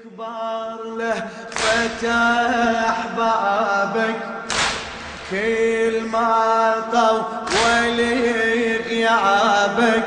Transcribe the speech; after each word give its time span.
تكبر 0.00 0.96
له 0.96 1.28
فتح 1.50 2.96
بابك. 3.16 4.20
كل 5.30 6.00
ما 6.12 6.74
طول 6.92 8.00
غيابك 8.88 10.04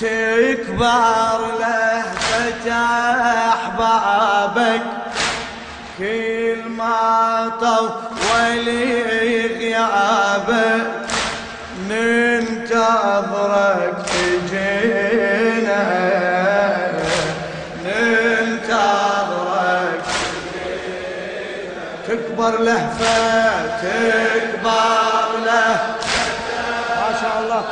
تكبر 0.00 1.40
له 1.60 2.02
فتح 2.02 3.58
بابك. 3.78 4.82
كل 5.98 6.62
ما 6.68 7.50
طول 7.60 8.68
غيابك 9.58 11.01
تكبر 22.42 22.58
لهفة 22.58 23.66
تكبر 23.82 25.38
له. 25.46 25.76
ما 27.00 27.10
شاء 27.20 27.40
الله. 27.42 27.62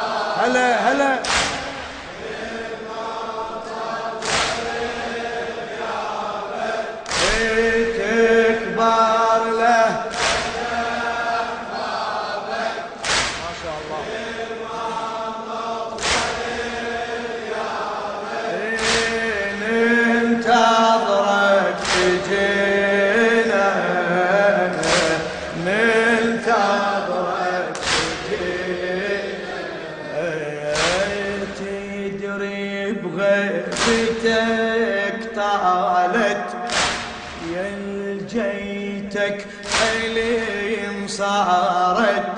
هلا 0.43 0.93
هلا. 0.93 1.40
تدري 31.59 32.93
بغيبتك 32.93 34.39
طالت 35.37 36.49
يا 37.55 37.71
جيتك 38.29 39.47
حليم 39.81 41.07
صارت 41.07 42.33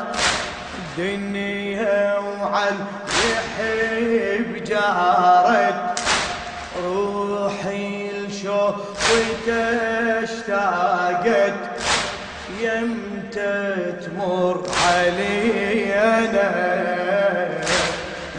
دنيا 0.98 2.18
وعل 2.18 2.76
يحب 3.08 4.64
جارت 4.64 6.00
روحي 6.84 8.10
لشوقك 8.10 9.48
اشتاقت 10.22 11.71
تمر 14.22 14.62
علينا. 14.86 16.48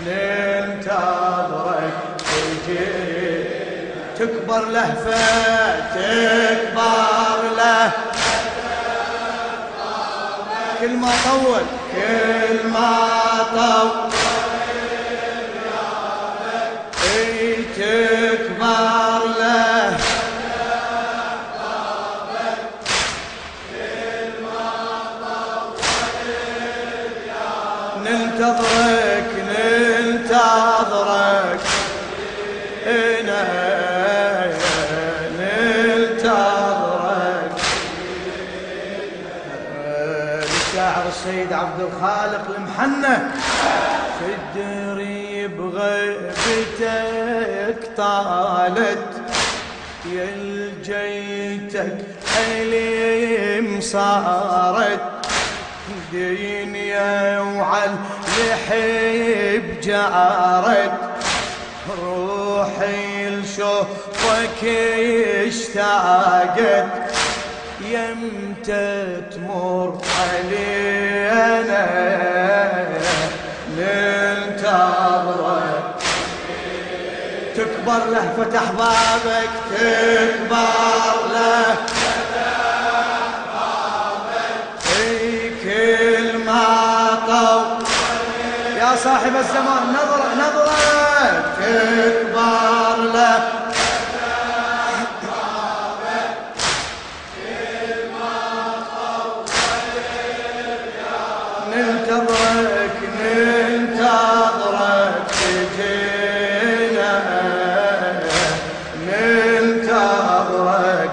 ننتظرك 0.06 1.94
تجي. 2.18 3.44
تكبر 4.20 4.66
لهفة 4.66 5.20
تكبر 5.96 7.40
له 7.58 7.92
كل 10.80 10.94
ما 10.96 11.12
طول 11.26 11.62
كل 11.96 12.68
ما 12.70 12.90
طول. 13.56 14.23
السيد 41.26 41.54
عبد 41.54 41.82
الخالق 41.82 42.56
المحنة. 42.58 43.32
تدري 44.20 45.48
بغيبتك 45.48 46.92
طالت. 47.98 49.22
يا 50.06 50.28
جيتك 50.84 51.98
حليم 52.34 53.82
صارت. 53.82 55.00
دنيا 56.14 57.40
وعل 57.40 57.96
لحب 58.40 59.82
جارت. 59.84 61.00
روحي 62.04 63.30
لشوفك 63.30 64.64
اشتاقت. 65.48 66.88
يمتى 67.82 69.22
تمر 69.32 70.02
علينا 71.34 71.86
ننتظرك 73.78 75.04
تكبر 77.56 78.02
له 78.12 78.34
فتح 78.38 78.66
بابك 78.72 79.54
تكبر 79.72 81.14
يا 88.78 88.96
صاحب 89.04 89.36
الزمان 89.36 89.84
نظرة 89.94 90.28
نظرة 90.36 90.78
تكبر 91.60 92.98
له. 93.14 93.63
ننتظرك 101.76 102.98
ننتظرك 103.20 105.16
تجينا. 105.40 107.14
ننتظرك. 109.08 111.12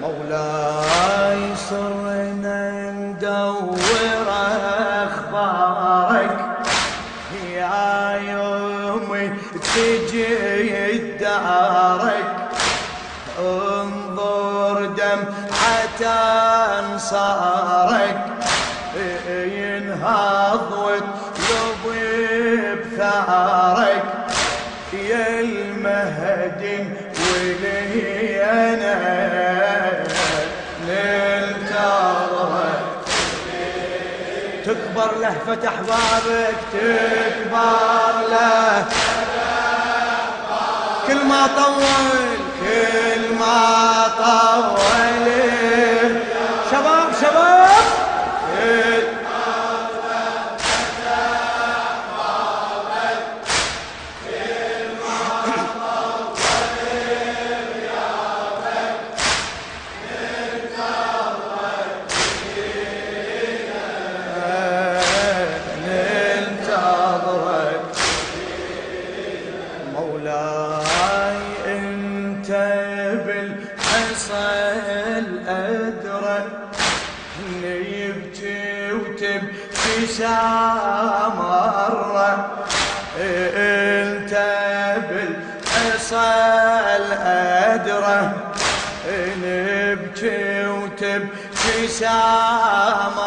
مولاي 0.00 1.56
صرنا 1.56 2.60
ندور 2.90 4.00
أخبارك. 5.04 6.38
يا 7.54 8.20
يومي 8.28 9.26
تجي 9.74 10.98
دارك 11.20 12.30
انظر 13.38 14.76
دمعة 14.86 16.02
أنصارك. 16.78 18.31
بثارك 23.42 24.04
يا 24.92 25.40
المهدي 25.40 26.78
ولي 27.18 28.44
أنا 28.44 28.92
تكبر 34.66 35.18
له 35.20 35.34
فتح 35.46 35.72
بابك 35.80 36.54
تكبر 36.72 38.14
له 38.30 38.84
كل 41.06 41.24
ما 41.24 41.46
طول 41.46 42.38
كل 42.60 43.34
ما 43.40 44.08
طول. 44.18 44.72
ادرك 75.48 76.46
يبكي 77.62 78.92
وتبكي 78.92 80.06
سامرة 80.06 81.52
إنت 83.20 84.32
بالحصل 85.10 85.52
الفيصل 85.82 87.12
أدره 87.22 88.22
نبكي 89.42 90.66
وتبكي 90.66 91.88
سامره 91.88 93.22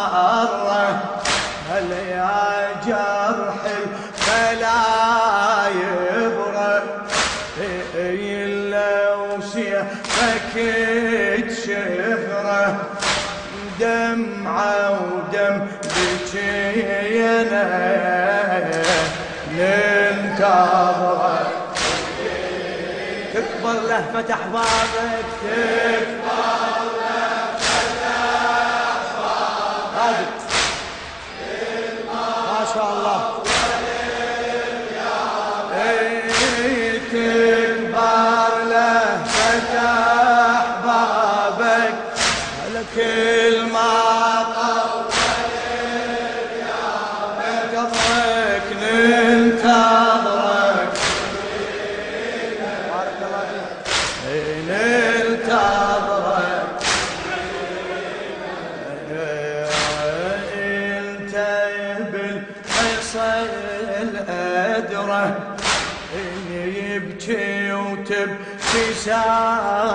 تكبر 23.65 23.87
لهفة 23.87 24.33
أحبابك 24.33 25.64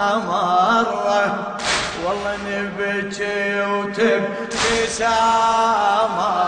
سامره 0.01 1.29
والله 2.05 2.37
نبكي 2.47 3.61
وتبكي 3.61 4.87
سامرة. 4.89 6.41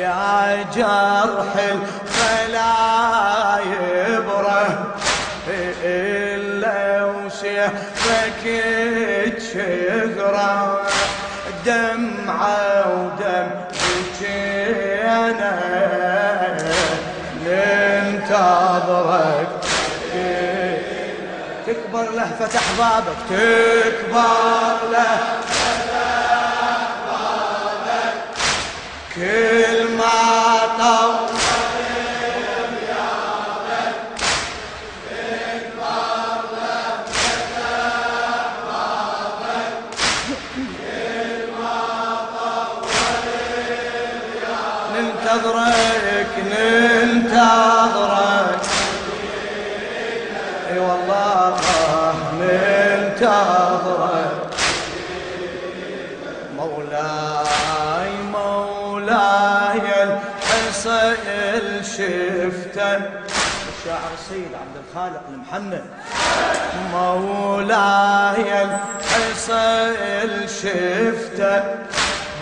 يا 0.00 0.62
جرح 0.76 1.52
الفلا 1.72 2.74
يبرة. 3.72 4.66
إلا 5.84 7.04
وسيفك 7.04 8.42
تشغره 9.36 10.60
دمعة 11.66 12.86
ودم 12.96 13.48
بكينا 13.90 15.52
تكبر 21.96 22.10
لهفة 22.10 22.58
أحبابك 22.58 23.16
تكبر 23.28 24.78
لهفة 24.92 25.46
أحبابك 26.66 28.14
كل 29.14 29.96
ما 29.96 30.58
طول 30.78 31.36
ننتظرك. 44.96 45.95
الحصيل 60.86 61.84
شفته. 61.84 62.96
الشاعر 62.96 64.12
السيد 64.18 64.52
عبد 64.54 64.76
الخالق 64.88 65.22
المحنن 65.28 65.84
مولاي 66.92 68.62
الحصيل 68.62 70.32
شفته. 70.48 71.56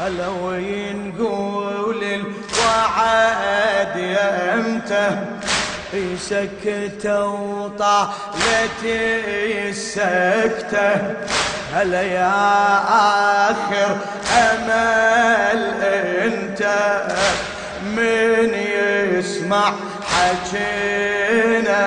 هلا 0.02 0.28
وينقول 0.28 2.04
الوعد 2.04 3.96
يمته؟ 3.96 5.16
سكتة 6.18 7.18
وطالت 7.24 8.84
السكتة. 9.68 11.14
هلا 11.74 12.02
يا 12.02 12.32
آخر 13.50 13.96
أمل 14.36 15.62
أنت؟ 15.82 16.62
من 17.96 18.54
يسمع 18.54 19.72
حكينا 20.02 21.84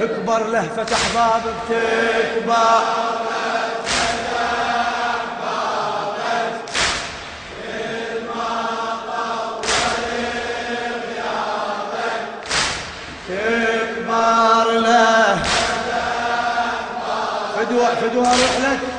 تكبر 0.00 0.46
لهفة 0.46 0.86
أحبابك 0.94 1.54
تكبر 1.68 2.80
تكبر 13.28 14.70
له 14.72 15.42
فدوى 17.56 17.86
فدوى 18.00 18.26
أروح 18.26 18.89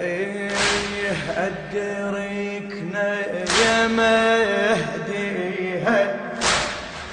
إيه 0.00 0.50
ادركنا 1.36 3.14
يا 3.64 3.86
مهديها 3.86 5.36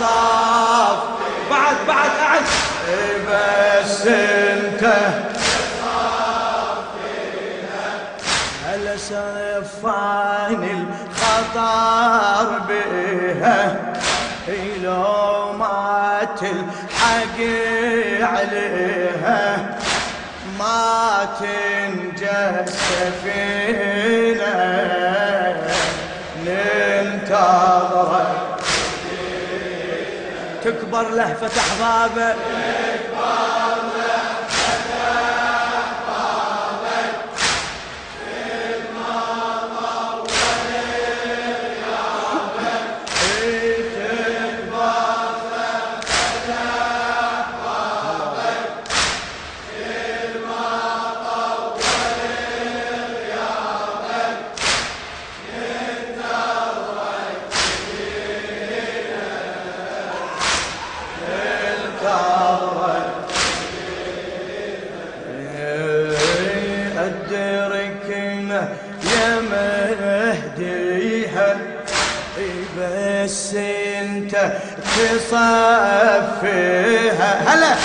قعد 0.01 1.16
بس 2.87 4.07
انت 4.07 4.83
هلا 8.65 8.97
سفاني 8.97 10.71
الخطر 10.71 12.49
بها 12.59 13.57
لو 14.83 15.53
ما 15.53 16.19
تلحق 16.39 17.37
عليها. 18.21 19.77
ما 20.59 21.27
تنجى 21.39 22.39
السفينة 22.63 24.06
تكبر 30.71 31.09
لهفة 31.09 31.61
أحبابه. 31.61 32.35
انت 73.55 74.51
تصفيها 74.95 76.51
هلا. 77.47 77.75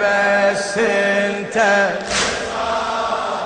بس 0.00 0.78
انت 0.78 1.56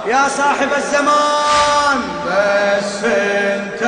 يا 0.06 0.28
صاحب 0.28 0.68
الزمان. 0.76 1.98
بس 2.26 3.04
انت 3.04 3.82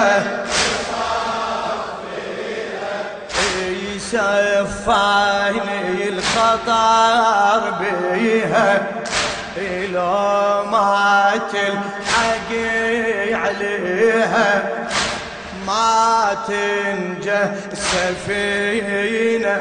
يسفعني 4.73 6.09
الخطر 6.09 7.61
بيها 7.81 8.71
لو 9.93 10.65
ما 10.71 11.33
تلحقي 11.53 13.35
عليها. 13.35 14.82
ما 15.83 16.37
تنجى 16.49 17.43
السفينة. 17.73 19.57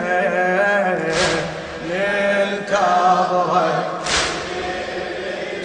ننتظرك 1.90 3.86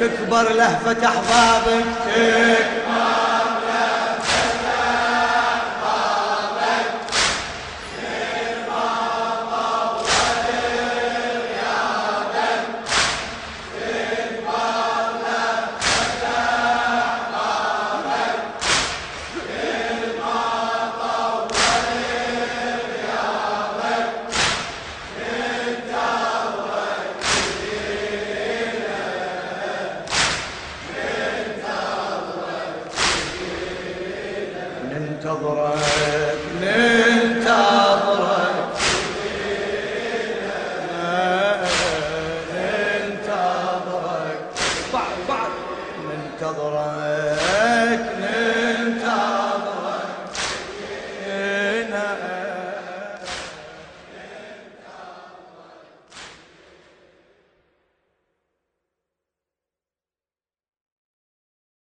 تكبر 0.01 0.53
لهفة 0.53 1.09
أحبابك. 1.09 1.85
تكبر 2.17 2.86